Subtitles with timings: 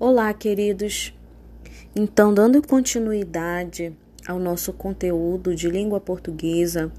[0.00, 1.12] Olá, queridos.
[1.92, 3.92] Então, dando continuidade
[4.28, 6.92] ao nosso conteúdo de língua portuguesa,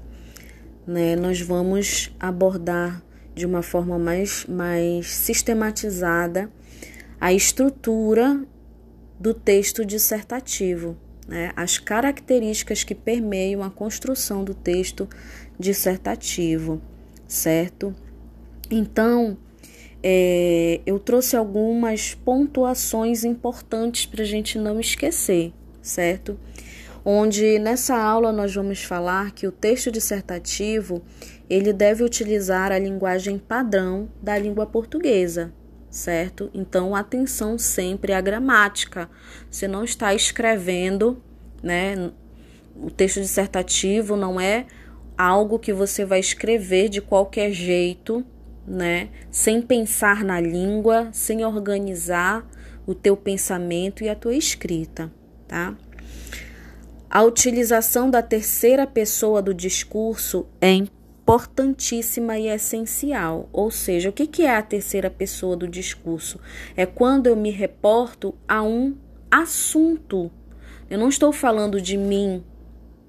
[0.86, 3.02] né, nós vamos abordar
[3.34, 6.50] de uma forma mais, mais sistematizada
[7.18, 8.44] a estrutura
[9.18, 10.94] do texto dissertativo,
[11.26, 15.08] né, as características que permeiam a construção do texto
[15.58, 16.82] dissertativo,
[17.26, 17.94] certo?
[18.70, 19.38] Então,
[20.02, 25.52] é, eu trouxe algumas pontuações importantes para a gente não esquecer,
[25.82, 26.38] certo?
[27.04, 31.02] Onde nessa aula nós vamos falar que o texto dissertativo
[31.48, 35.52] ele deve utilizar a linguagem padrão da língua portuguesa,
[35.90, 36.50] certo?
[36.54, 39.10] Então, atenção sempre à gramática.
[39.50, 41.22] Você não está escrevendo,
[41.62, 42.10] né?
[42.76, 44.66] O texto dissertativo não é
[45.18, 48.24] algo que você vai escrever de qualquer jeito,
[48.66, 49.08] né?
[49.30, 52.46] Sem pensar na língua, sem organizar
[52.86, 55.12] o teu pensamento e a tua escrita,
[55.46, 55.76] tá?
[57.08, 63.48] A utilização da terceira pessoa do discurso é importantíssima e essencial.
[63.52, 66.38] Ou seja, o que é a terceira pessoa do discurso?
[66.76, 68.96] É quando eu me reporto a um
[69.30, 70.30] assunto.
[70.88, 72.44] Eu não estou falando de mim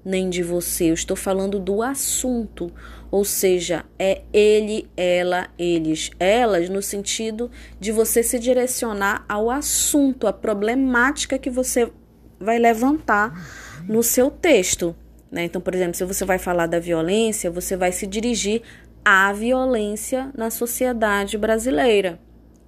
[0.04, 2.72] nem de você, eu estou falando do assunto
[3.12, 10.26] ou seja, é ele, ela, eles, elas, no sentido de você se direcionar ao assunto,
[10.26, 11.92] à problemática que você
[12.40, 13.38] vai levantar
[13.86, 14.96] no seu texto.
[15.30, 15.44] Né?
[15.44, 18.62] Então, por exemplo, se você vai falar da violência, você vai se dirigir
[19.04, 22.18] à violência na sociedade brasileira.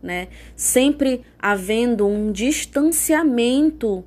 [0.03, 0.29] Né?
[0.55, 4.05] Sempre havendo um distanciamento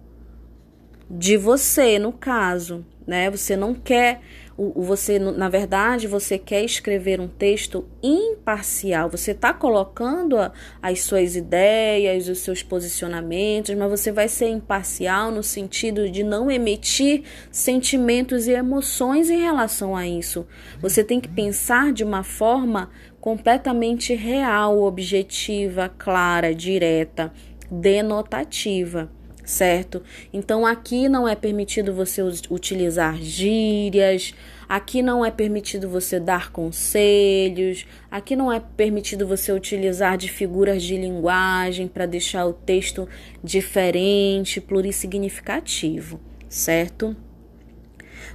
[1.10, 3.32] de você, no caso, né?
[3.32, 4.20] Você não quer
[4.58, 9.08] o, você, na verdade, você quer escrever um texto imparcial.
[9.10, 10.36] Você está colocando
[10.82, 16.50] as suas ideias, os seus posicionamentos, mas você vai ser imparcial no sentido de não
[16.50, 20.48] emitir sentimentos e emoções em relação a isso.
[20.82, 22.90] Você tem que pensar de uma forma
[23.22, 27.32] completamente real, objetiva, clara, direta,
[27.70, 29.17] denotativa
[29.48, 30.04] certo?
[30.32, 32.22] Então aqui não é permitido você
[32.52, 34.36] utilizar gírias,
[34.68, 40.84] aqui não é permitido você dar conselhos, aqui não é permitido você utilizar de figuras
[40.84, 43.08] de linguagem para deixar o texto
[43.42, 46.20] diferente, plurissignificativo,
[46.50, 47.16] certo?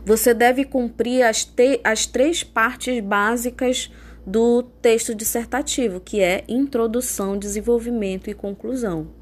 [0.07, 1.47] Você deve cumprir as,
[1.85, 3.91] as três partes básicas
[4.27, 9.22] do texto dissertativo, que é introdução, desenvolvimento e conclusão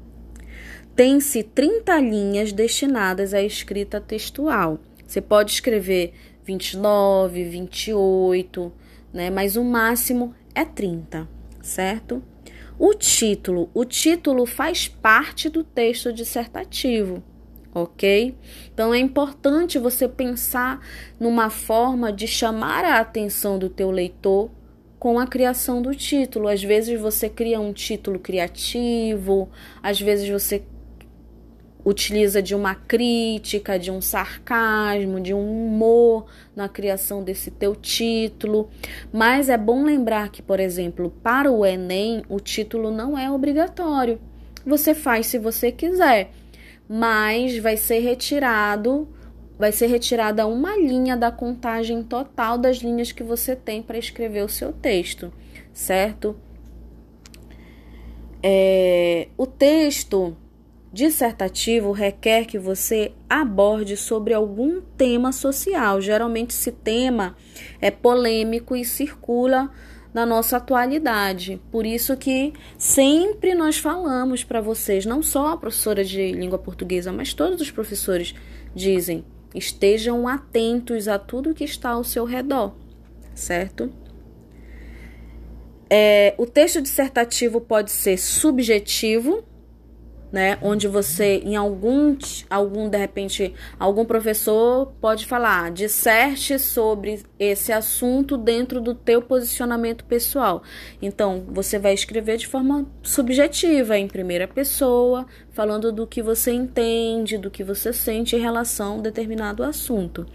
[0.95, 4.79] tem-se 30 linhas destinadas à escrita textual.
[5.07, 6.13] Você pode escrever
[6.43, 8.71] 29, 28,
[9.13, 9.29] né?
[9.29, 11.27] Mas o máximo é 30,
[11.61, 12.23] certo?
[12.77, 17.23] O título, o título faz parte do texto dissertativo,
[17.73, 18.35] ok?
[18.73, 20.79] Então é importante você pensar
[21.19, 24.49] numa forma de chamar a atenção do teu leitor
[24.97, 26.47] com a criação do título.
[26.47, 29.49] Às vezes você cria um título criativo,
[29.81, 30.63] às vezes você
[31.83, 36.25] utiliza de uma crítica, de um sarcasmo, de um humor
[36.55, 38.69] na criação desse teu título.
[39.11, 44.19] Mas é bom lembrar que, por exemplo, para o Enem, o título não é obrigatório.
[44.65, 46.31] Você faz se você quiser,
[46.87, 49.07] mas vai ser retirado,
[49.57, 54.43] vai ser retirada uma linha da contagem total das linhas que você tem para escrever
[54.43, 55.33] o seu texto,
[55.73, 56.35] certo?
[58.43, 60.35] É, o texto
[60.91, 66.01] dissertativo requer que você aborde sobre algum tema social.
[66.01, 67.35] Geralmente, esse tema
[67.79, 69.71] é polêmico e circula
[70.13, 71.61] na nossa atualidade.
[71.71, 77.11] Por isso que sempre nós falamos para vocês, não só a professora de língua portuguesa,
[77.11, 78.35] mas todos os professores
[78.75, 79.23] dizem:
[79.55, 82.75] estejam atentos a tudo que está ao seu redor,
[83.33, 83.91] certo?
[85.89, 89.43] É, o texto dissertativo pode ser subjetivo,
[90.31, 90.57] né?
[90.61, 92.17] Onde você, em algum,
[92.49, 100.05] algum de repente, algum professor pode falar, disserte sobre esse assunto dentro do teu posicionamento
[100.05, 100.63] pessoal.
[101.01, 107.37] Então, você vai escrever de forma subjetiva, em primeira pessoa, falando do que você entende,
[107.37, 110.25] do que você sente em relação a determinado assunto,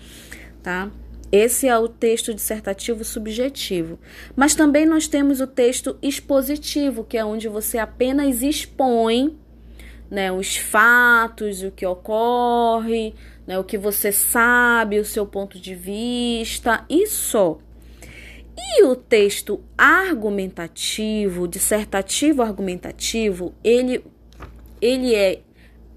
[0.63, 0.91] tá?
[1.33, 3.99] Esse é o texto dissertativo subjetivo.
[4.37, 9.37] Mas também nós temos o texto expositivo, que é onde você apenas expõe
[10.11, 13.15] né, os fatos, o que ocorre,
[13.47, 17.59] né, o que você sabe, o seu ponto de vista e só.
[18.59, 24.03] E o texto argumentativo, dissertativo argumentativo, ele
[24.81, 25.41] ele é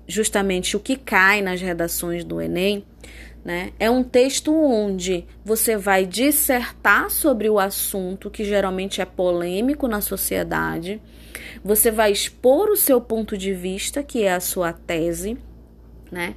[0.08, 2.84] justamente o que cai nas redações do Enem,
[3.50, 3.74] né?
[3.80, 10.02] É um texto onde você vai dissertar sobre o assunto que geralmente é polêmico na
[10.02, 11.02] sociedade.
[11.64, 15.36] Você vai expor o seu ponto de vista, que é a sua tese,
[16.12, 16.36] né?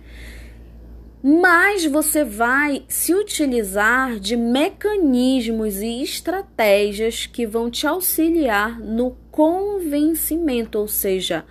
[1.23, 10.79] Mas você vai se utilizar de mecanismos e estratégias que vão te auxiliar no convencimento,
[10.79, 11.45] ou seja,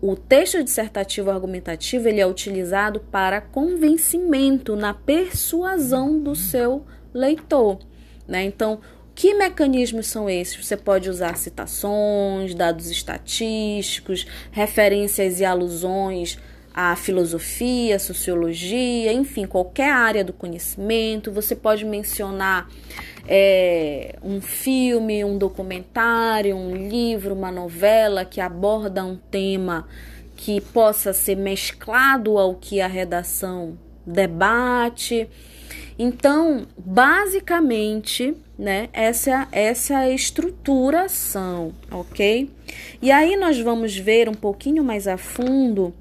[0.00, 6.84] o texto dissertativo argumentativo ele é utilizado para convencimento, na persuasão do seu
[7.14, 7.78] leitor.
[8.28, 8.44] Né?
[8.44, 8.80] Então,
[9.14, 10.64] que mecanismos são esses?
[10.64, 16.38] Você pode usar citações, dados estatísticos, referências e alusões
[16.76, 21.32] à filosofia, sociologia, enfim, qualquer área do conhecimento.
[21.32, 22.68] Você pode mencionar
[23.26, 29.88] é, um filme, um documentário, um livro, uma novela que aborda um tema
[30.36, 35.26] que possa ser mesclado ao que a redação debate.
[35.98, 42.50] Então, basicamente, né, essa, essa é a estruturação, ok?
[43.00, 45.94] E aí nós vamos ver um pouquinho mais a fundo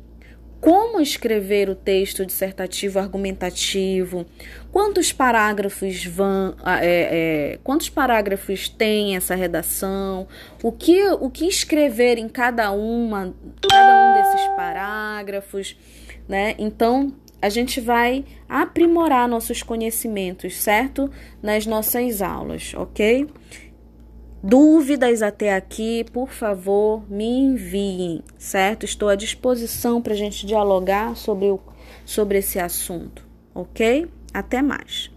[0.65, 4.25] como escrever o texto dissertativo argumentativo,
[4.71, 10.27] quantos parágrafos vão, é, é, quantos parágrafos tem essa redação,
[10.63, 13.31] o que, o que escrever em cada uma,
[13.69, 15.77] cada um desses parágrafos,
[16.27, 16.55] né?
[16.57, 21.11] Então a gente vai aprimorar nossos conhecimentos, certo?
[21.43, 23.27] Nas nossas aulas, ok?
[24.47, 28.85] Dúvidas até aqui, por favor, me enviem, certo?
[28.85, 31.59] Estou à disposição para a gente dialogar sobre, o,
[32.05, 33.25] sobre esse assunto,
[33.55, 34.07] ok?
[34.31, 35.09] Até mais.